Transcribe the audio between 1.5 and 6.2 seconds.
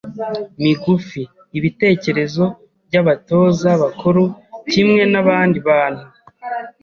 ibitekerezo by’abatoza bakuru kimwe n’abandi bantu